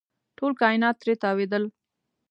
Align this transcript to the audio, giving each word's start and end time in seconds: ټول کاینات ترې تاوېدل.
ټول 0.37 0.51
کاینات 0.61 0.95
ترې 1.01 1.15
تاوېدل. 1.23 1.63